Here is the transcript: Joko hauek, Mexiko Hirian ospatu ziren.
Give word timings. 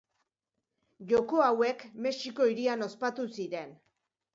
Joko 1.11 1.45
hauek, 1.49 1.85
Mexiko 2.09 2.51
Hirian 2.51 2.91
ospatu 2.91 3.33
ziren. 3.41 3.83